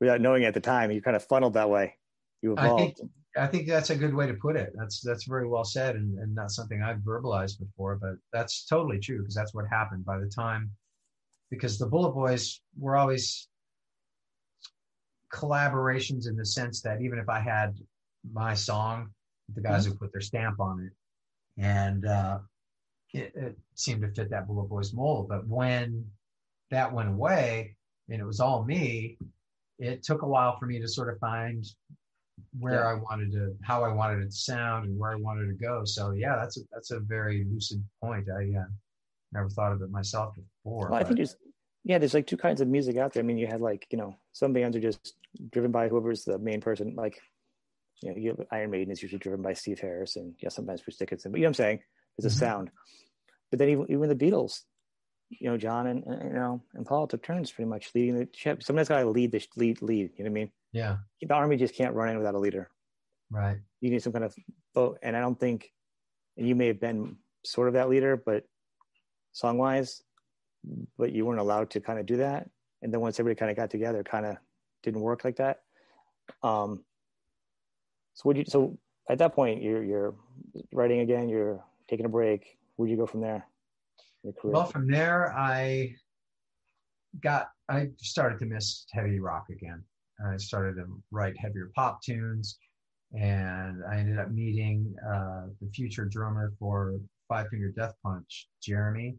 [0.00, 1.96] without knowing it at the time, you kind of funneled that way.
[2.42, 2.96] You I evolved.
[2.98, 4.72] think I think that's a good way to put it.
[4.76, 9.00] That's that's very well said, and, and not something I've verbalized before, but that's totally
[9.00, 10.04] true because that's what happened.
[10.04, 10.70] By the time,
[11.50, 13.48] because the Bullet Boys were always
[15.34, 17.76] collaborations in the sense that even if I had
[18.32, 19.08] my song,
[19.54, 20.92] the guys who put their stamp on it,
[21.62, 22.38] and uh,
[23.12, 25.28] it, it seemed to fit that Bullet Boys mold.
[25.28, 26.06] But when
[26.70, 27.76] that went away
[28.08, 29.18] and it was all me,
[29.78, 31.64] it took a while for me to sort of find
[32.58, 32.92] where Yeah.
[32.92, 35.84] I wanted to, how I wanted it to sound, and where I wanted to go.
[35.84, 38.28] So yeah, that's a, that's a very lucid point.
[38.30, 38.64] I uh,
[39.32, 40.88] never thought of it myself before.
[40.90, 41.36] Well, I think there's
[41.84, 43.22] yeah, there's like two kinds of music out there.
[43.22, 45.14] I mean, you had like you know some bands are just
[45.50, 46.94] driven by whoever's the main person.
[46.96, 47.20] Like
[48.02, 50.82] you know, you have Iron Maiden is usually driven by Steve Harris and yeah, sometimes
[50.82, 51.30] Bruce Dickinson.
[51.32, 51.80] But you know what I'm saying?
[52.18, 52.40] There's a Mhm.
[52.40, 52.70] sound.
[53.50, 54.62] But then even even the Beatles,
[55.30, 58.28] you know, John and and, you know and Paul took turns pretty much leading the
[58.34, 58.62] ship.
[58.62, 60.10] Somebody's got to lead the lead lead.
[60.16, 60.52] You know what I mean?
[60.72, 62.68] yeah, The army just can't run in without a leader.
[63.30, 63.58] right.
[63.80, 64.34] You need some kind of
[64.74, 65.70] boat, And I don't think,
[66.36, 68.44] and you may have been sort of that leader, but
[69.32, 70.02] song wise,
[70.98, 72.48] but you weren't allowed to kind of do that.
[72.82, 74.36] And then once everybody kind of got together, kind of
[74.82, 75.62] didn't work like that.
[76.42, 76.84] Um,
[78.14, 80.14] so would you, so at that point you're, you're
[80.72, 82.58] writing again, you're taking a break.
[82.76, 83.46] Where'd you go from there?
[84.42, 85.94] Well, from there, I
[87.22, 89.82] got, I started to miss heavy rock again.
[90.26, 92.56] I started to write heavier pop tunes,
[93.12, 96.94] and I ended up meeting uh, the future drummer for
[97.28, 99.16] Five Finger Death Punch, Jeremy,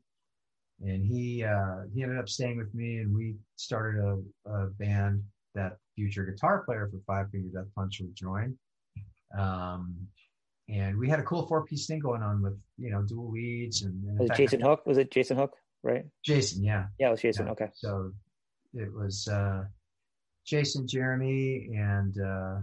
[0.81, 5.23] and he uh, he ended up staying with me, and we started a, a band
[5.53, 8.57] that future guitar player for Five Finger Death Punch would join.
[9.37, 9.95] Um,
[10.67, 13.83] and we had a cool four piece thing going on with you know dual leads
[13.83, 14.85] and, and was fact, Jason Hook?
[14.85, 15.55] Was it Jason Hook?
[15.83, 16.05] Right?
[16.23, 16.87] Jason, yeah.
[16.99, 17.45] Yeah, it was Jason.
[17.45, 17.51] Yeah.
[17.51, 17.69] Okay.
[17.75, 18.11] So
[18.73, 19.65] it was uh,
[20.45, 22.57] Jason, Jeremy, and uh,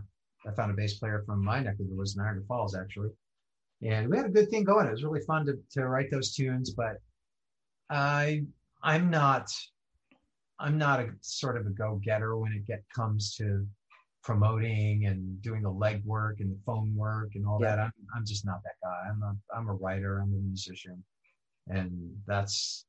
[0.47, 3.11] I found a bass player from my neck of the woods, Niagara Falls, actually.
[3.81, 4.87] And we had a good thing going.
[4.87, 6.99] It was really fun to, to write those tunes, but
[7.91, 8.45] I
[8.83, 9.51] I'm not
[10.59, 13.67] I'm not a sort of a go-getter when it get comes to
[14.23, 17.77] promoting and doing the legwork and the phone work and all Yeah.
[17.77, 17.79] that.
[17.81, 19.09] I'm I'm just not that guy.
[19.11, 20.21] I'm a I'm a writer.
[20.21, 21.03] I'm a musician,
[21.69, 21.91] and
[22.27, 22.87] that's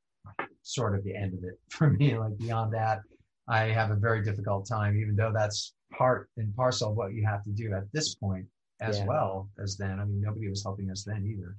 [0.62, 2.18] sort of the end of it for me.
[2.18, 3.02] Like beyond that,
[3.48, 7.26] I have a very difficult time, even though that's part and parcel of what you
[7.26, 8.46] have to do at this point
[8.82, 9.06] as Yeah.
[9.06, 10.00] well as then.
[10.00, 11.56] I mean, nobody was helping us then either.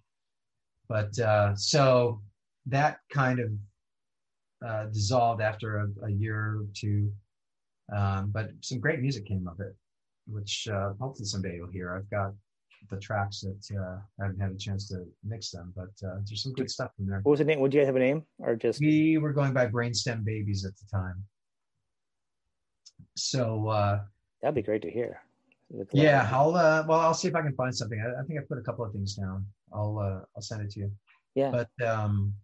[0.89, 2.21] But uh, so
[2.67, 3.51] that kind of
[4.67, 7.13] uh, dissolved after a, a year or two.
[7.95, 9.75] Um, but some great music came of it,
[10.27, 11.95] which uh, hopefully someday you'll hear.
[11.95, 12.33] I've got
[12.91, 16.43] the tracks that uh, I haven't had a chance to mix them, but uh, there's
[16.43, 17.21] some good stuff in there.
[17.23, 17.61] What was the name?
[17.61, 18.81] Would you guys have a name or just?
[18.81, 21.25] We were going by Brainstem Babies at the time.
[23.17, 24.01] So uh,
[24.43, 25.21] That'd be great to hear.
[25.93, 27.99] Yeah, I'll uh, well, I'll see if I can find something.
[27.99, 29.47] I, I, think I put a couple of things down.
[29.73, 30.93] I'll uh, I'll send it to you.
[31.35, 31.51] Yeah.
[31.51, 32.35] But um,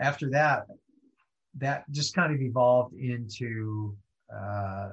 [0.00, 0.66] after that,
[1.58, 3.94] that just kind of evolved into
[4.32, 4.90] uh,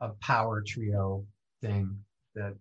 [0.00, 1.24] a power trio
[1.62, 1.96] thing
[2.34, 2.54] that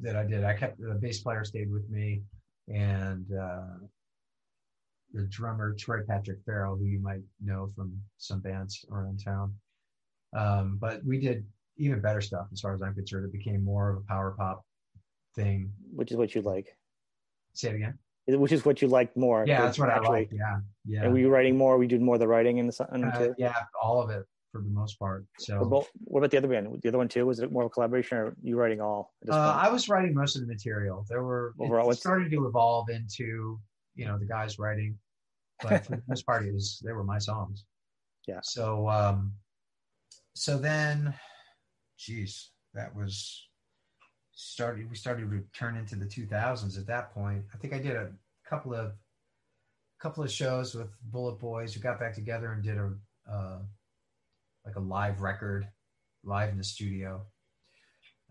[0.00, 0.44] that I did.
[0.44, 2.22] I kept the bass player stayed with me,
[2.68, 3.86] and uh,
[5.12, 9.54] the drummer Troy Patrick Farrell, who you might know from some bands around town.
[10.34, 11.44] Um, but we did
[11.76, 13.26] even better stuff as far as I'm concerned.
[13.26, 14.64] It became more of a power pop
[15.34, 16.76] thing, which is what you like.
[17.54, 17.98] Say it again.
[18.26, 19.44] Which is what you like more.
[19.46, 20.28] Yeah, that's what actually, I like.
[20.32, 21.02] Yeah, yeah.
[21.02, 21.76] And were you writing more?
[21.76, 24.60] We did more of the writing in the on uh, Yeah, all of it for
[24.60, 25.26] the most part.
[25.38, 26.80] So, both, what about the other band?
[26.82, 27.26] The other one too?
[27.26, 29.12] Was it more of a collaboration, or you writing all?
[29.28, 31.04] Uh, I was writing most of the material.
[31.08, 33.58] There were Overall, it started to evolve into
[33.96, 34.98] you know the guys writing,
[35.62, 37.64] but for the most part, it was they were my songs.
[38.28, 38.40] Yeah.
[38.42, 39.32] So, um,
[40.34, 41.14] so then,
[41.98, 43.48] geez, that was
[44.34, 44.90] started.
[44.90, 47.44] We started to turn into the 2000s at that point.
[47.54, 48.10] I think I did a
[48.48, 48.92] couple of
[50.00, 51.76] couple of shows with Bullet Boys.
[51.76, 52.92] We got back together and did a.
[53.30, 53.58] Uh,
[54.64, 55.66] like a live record,
[56.24, 57.22] live in the studio.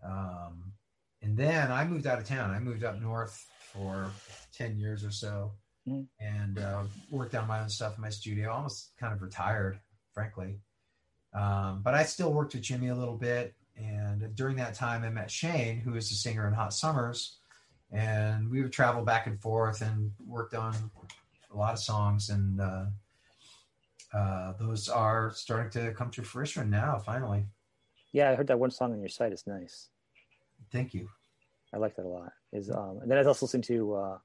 [0.04, 0.72] Um,
[1.20, 2.50] and then I moved out of town.
[2.50, 4.10] I moved up north for
[4.56, 5.52] 10 years or so
[5.88, 6.06] mm.
[6.20, 9.78] and uh, worked on my own stuff in my studio, almost kind of retired,
[10.12, 10.58] frankly.
[11.34, 13.54] Um, but I still worked with Jimmy a little bit.
[13.76, 17.38] And during that time, I met Shane, who is the singer in Hot Summers.
[17.90, 20.74] And we would travel back and forth and worked on
[21.52, 22.30] a lot of songs.
[22.30, 22.84] And uh,
[24.14, 26.98] uh, those are starting to come to fruition now.
[26.98, 27.46] Finally.
[28.12, 29.32] Yeah, I heard that one song on your site.
[29.32, 29.88] is nice.
[30.70, 31.08] Thank you.
[31.74, 32.32] I like that a lot.
[32.52, 34.18] Is um, and then I also listening to uh,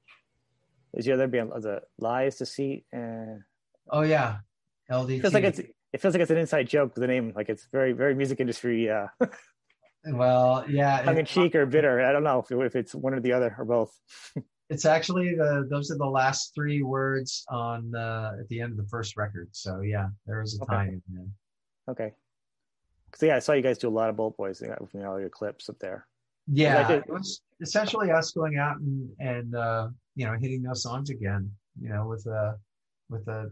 [0.94, 3.42] is the other band the Lies Deceit and
[3.90, 4.38] oh yeah,
[4.90, 5.20] LD.
[5.20, 5.60] Feels like it's
[5.98, 6.94] it feels like it's an inside joke.
[6.94, 8.88] The name like it's very very music industry.
[8.88, 9.08] Uh,
[10.06, 12.00] well, yeah, tongue in cheek or bitter.
[12.00, 13.92] I don't know if, if it's one or the other or both.
[14.70, 18.76] It's actually the those are the last three words on uh, at the end of
[18.76, 19.48] the first record.
[19.52, 20.74] So yeah, there was a okay.
[20.74, 21.02] time.
[21.88, 22.12] Okay.
[23.14, 24.60] So yeah, I saw you guys do a lot of Bullet Boys.
[24.60, 26.06] You know, all your clips up there.
[26.52, 31.08] Yeah, it was essentially us going out and and uh, you know hitting those songs
[31.08, 31.50] again.
[31.80, 32.58] You know, with a
[33.08, 33.50] with a,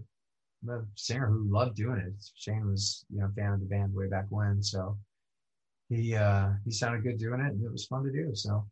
[0.68, 2.12] a singer who loved doing it.
[2.36, 4.96] Shane was you know fan of the band way back when, so
[5.88, 8.34] he uh, he sounded good doing it, and it was fun to do.
[8.34, 8.66] So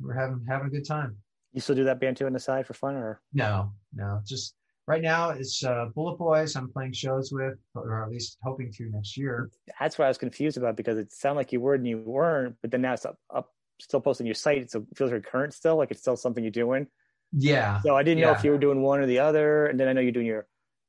[0.00, 1.16] we're having having a good time.
[1.52, 3.72] You still do that band too on the side for fun, or no?
[3.94, 4.54] No, just
[4.86, 6.56] right now it's uh, Bullet Boys.
[6.56, 9.50] I'm playing shows with, or at least hoping to next year.
[9.80, 12.56] That's what I was confused about because it sounded like you were and you weren't,
[12.60, 15.54] but then now it's up, up still posting your site, so it feels like current
[15.54, 16.86] still, like it's still something you're doing.
[17.32, 17.80] Yeah.
[17.82, 18.26] So I didn't yeah.
[18.26, 20.26] know if you were doing one or the other, and then I know you're doing
[20.26, 20.46] your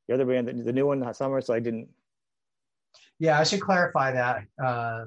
[0.10, 1.40] your other band, the, the new one, Hot Summer.
[1.40, 1.88] So I didn't.
[3.20, 4.44] Yeah, I should clarify that.
[4.64, 5.06] Uh,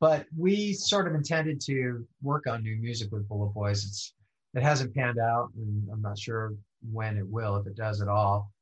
[0.00, 3.84] but we sort of intended to work on new music with Bullet Boys.
[3.84, 4.14] It's
[4.54, 6.54] it hasn't panned out, and I'm not sure
[6.92, 8.52] when it will, if it does at all.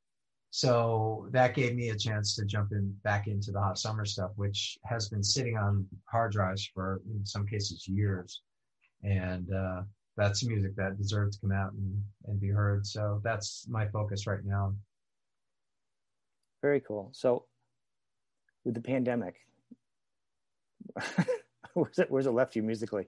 [0.49, 4.31] So that gave me a chance to jump in back into the hot summer stuff,
[4.35, 8.41] which has been sitting on hard drives for in some cases years,
[9.03, 9.81] and uh,
[10.15, 12.85] that's music that deserves to come out and, and be heard.
[12.85, 14.73] So that's my focus right now.
[16.63, 17.11] Very cool.
[17.13, 17.45] So
[18.65, 19.35] with the pandemic,
[21.75, 23.07] where's it where's it left you musically?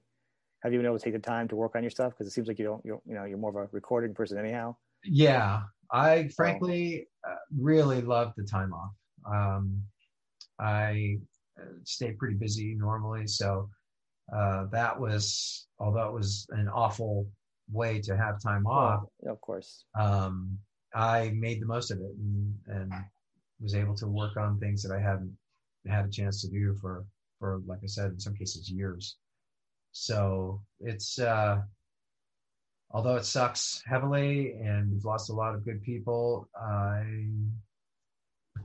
[0.65, 2.13] have you been able to take the time to work on your stuff?
[2.13, 4.39] Because it seems like you don't, you, you know, you're more of a recording person
[4.39, 4.75] anyhow.
[5.03, 8.91] Yeah, I frankly uh, really love the time off.
[9.31, 9.79] Um,
[10.59, 11.19] I
[11.61, 13.69] uh, stay pretty busy normally, so
[14.35, 17.27] uh, that was, although it was an awful
[17.71, 19.03] way to have time off.
[19.29, 19.85] of course.
[19.99, 20.57] Um,
[20.95, 22.91] I made the most of it and, and
[23.61, 25.35] was able to work on things that I hadn't
[25.87, 27.05] had a chance to do for,
[27.39, 29.17] for like I said, in some cases years.
[29.91, 31.61] So it's uh,
[32.91, 37.03] although it sucks heavily and we've lost a lot of good people, I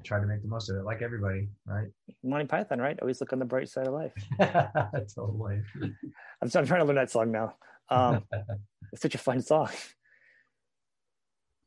[0.05, 1.89] try to make the most of it, like everybody, right?
[2.23, 2.99] Monty Python, right?
[3.01, 4.13] Always look on the bright side of life.
[5.15, 5.63] totally.
[5.83, 5.97] I'm,
[6.43, 7.55] I'm trying to learn that song now.
[7.89, 8.25] Um,
[8.93, 9.69] it's such a fun song.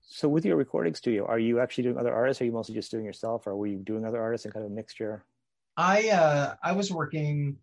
[0.06, 2.42] So, with your recording studio, are you actually doing other artists?
[2.42, 4.66] Or are you mostly just doing yourself, or were you doing other artists and kind
[4.66, 5.26] of a mixture?
[5.76, 7.58] I uh, I was working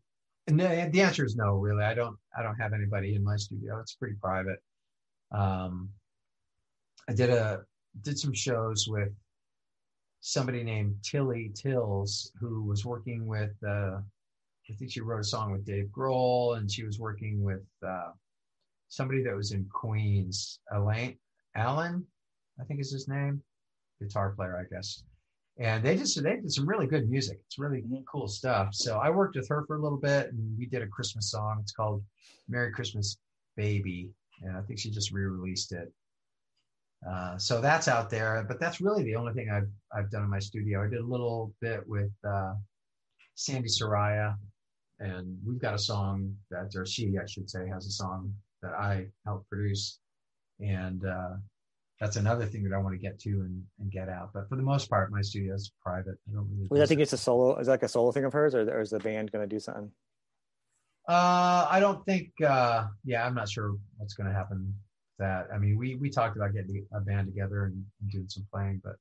[0.48, 1.56] no, the answer is no.
[1.56, 2.16] Really, I don't.
[2.36, 3.78] I don't have anybody in my studio.
[3.80, 4.62] It's pretty private.
[5.32, 5.90] Um,
[7.08, 7.62] I did a
[8.02, 9.12] did some shows with
[10.20, 13.52] somebody named Tilly Tills, who was working with.
[13.66, 13.98] Uh,
[14.68, 18.10] I think she wrote a song with Dave Grohl, and she was working with uh,
[18.88, 21.18] somebody that was in Queens, Elaine
[21.56, 22.06] Allen,
[22.60, 23.42] I think is his name,
[24.00, 25.02] guitar player, I guess.
[25.58, 27.38] and they just they did some really good music.
[27.46, 28.68] It's really cool stuff.
[28.74, 31.58] So I worked with her for a little bit, and we did a Christmas song.
[31.62, 32.02] It's called
[32.48, 33.18] "Merry Christmas,
[33.56, 34.10] Baby,"
[34.42, 35.92] and I think she just re-released it.
[37.08, 40.30] Uh, so that's out there, but that's really the only thing I've I've done in
[40.30, 40.84] my studio.
[40.84, 42.54] I did a little bit with uh,
[43.34, 44.36] Sandy Soraya,
[45.00, 48.72] and we've got a song that, or she, I should say, has a song that
[48.72, 49.98] I helped produce,
[50.60, 51.30] and uh,
[52.00, 54.30] that's another thing that I want to get to and, and get out.
[54.32, 56.16] But for the most part, my studio is private.
[56.28, 56.66] I don't really.
[56.70, 57.58] Well, I think it's a solo.
[57.58, 59.54] Is that like a solo thing of hers, or, or is the band going to
[59.54, 59.90] do something?
[61.06, 62.30] Uh, I don't think.
[62.44, 64.58] Uh, yeah, I'm not sure what's going to happen.
[64.64, 64.74] with
[65.18, 68.46] That I mean, we we talked about getting a band together and, and doing some
[68.50, 68.96] playing, but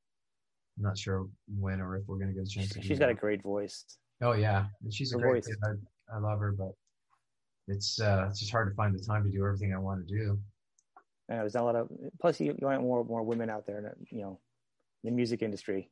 [0.77, 1.27] I'm not sure
[1.57, 2.69] when or if we're going to get a chance.
[2.69, 3.85] to do She's got a great voice.
[4.21, 5.55] Oh yeah, and she's a great voice.
[5.63, 6.73] I, I love her, but
[7.69, 10.13] it's uh, it's just hard to find the time to do everything I want to
[10.13, 10.37] do.
[11.29, 11.89] Uh, there's not a lot of.
[12.19, 14.39] Plus, you, you want more more women out there, in the, you know,
[15.03, 15.89] in the music industry.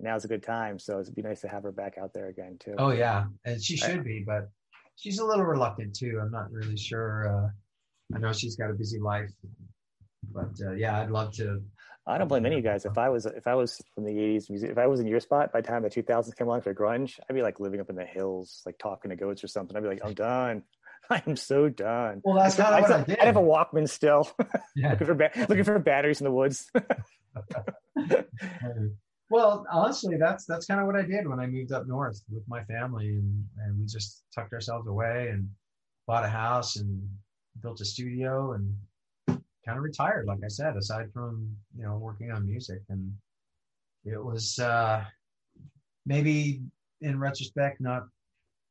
[0.00, 2.56] Now's a good time, so it'd be nice to have her back out there again
[2.60, 2.74] too.
[2.78, 4.48] Oh yeah, and she should be, but
[4.94, 6.20] she's a little reluctant too.
[6.22, 7.28] I'm not really sure.
[7.28, 9.30] Uh, I know she's got a busy life,
[10.32, 11.62] but uh, yeah, I'd love to.
[12.06, 12.84] I don't blame any of you guys.
[12.84, 15.20] If I was if I was from the '80s music, if I was in your
[15.20, 17.90] spot by the time the 2000s came along for grunge, I'd be like living up
[17.90, 19.76] in the hills, like talking to goats or something.
[19.76, 20.62] I'd be like, I'm done.
[21.10, 22.20] I'm so done.
[22.24, 23.18] Well, that's kind of what I I'd, did.
[23.20, 24.30] I'd have a Walkman still,
[24.76, 24.90] Yeah.
[24.90, 26.70] looking for ba- looking for batteries in the woods.
[29.30, 32.44] Well, honestly, that's that's kind of what I did when I moved up north with
[32.48, 35.50] my family, and and we just tucked ourselves away and
[36.06, 37.06] bought a house and
[37.62, 38.74] built a studio and
[39.28, 40.24] kind of retired.
[40.26, 43.12] Like I said, aside from you know working on music, and
[44.06, 45.04] it was uh,
[46.06, 46.62] maybe
[47.02, 48.04] in retrospect not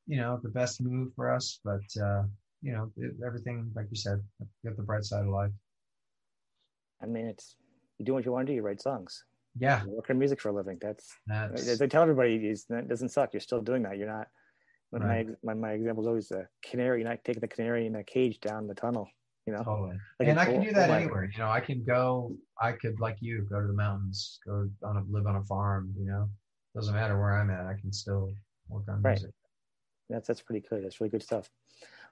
[0.08, 2.24] you know the best move for us, but uh,
[2.62, 4.22] you know it, everything like you said,
[4.66, 5.52] got the bright side of life.
[7.02, 7.56] I mean, it's
[7.98, 8.56] you do what you want to do.
[8.56, 9.24] You write songs.
[9.60, 10.78] Yeah, You work on music for a living.
[10.82, 13.34] That's that's as I tell everybody, that doesn't suck.
[13.34, 13.98] You're still doing that.
[13.98, 14.28] You're not.
[14.92, 15.28] When Right.
[15.44, 17.02] my, my my example is always the canary.
[17.02, 19.10] You're not taking the canary in a cage down the tunnel.
[19.46, 19.98] You know, Totally.
[20.20, 21.30] Like and I can do that coal anywhere.
[21.32, 24.98] You know, I can go, I could, like you, go to the mountains, go on
[24.98, 26.30] a, live on a farm, you know,
[26.76, 27.66] doesn't matter where I'm at.
[27.66, 28.34] I can still
[28.68, 29.14] work on Right.
[29.14, 29.32] music.
[30.10, 30.84] That's that's pretty good.
[30.84, 31.50] That's really good stuff.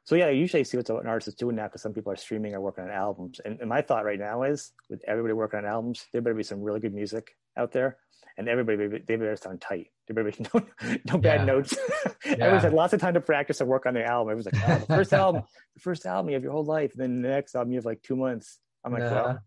[0.04, 2.16] So yeah, I usually see what an artist is doing now because some people are
[2.16, 3.42] streaming or working on albums.
[3.44, 6.44] And, and my thought right now is, with everybody working on albums, there better be
[6.44, 7.98] some really good music out there,
[8.38, 9.88] and everybody they better sound tight.
[10.08, 11.46] There better be no, no bad Yeah.
[11.46, 11.76] notes.
[12.26, 14.32] Everyone's had lots of time to practice and work on the album.
[14.32, 15.42] Everyone's like, oh, the first album,
[15.74, 17.86] the first album you have your whole life, and then the next album you have
[17.86, 18.60] like two months.
[18.84, 19.12] I'm like, Yeah.
[19.14, 19.40] well,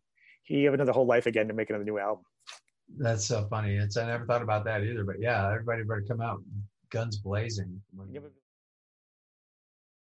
[0.49, 2.25] you have another whole life again to make another new album.
[2.97, 3.77] That's so funny.
[3.77, 6.41] It's, I never thought about that either, but yeah, everybody better come out
[6.91, 7.81] guns blazing.